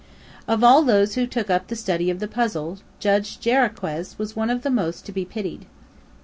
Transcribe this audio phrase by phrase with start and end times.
[0.47, 4.49] Of all those who took up the study of the puzzle, Judge Jarriquez was one
[4.49, 5.67] of the most to be pitied.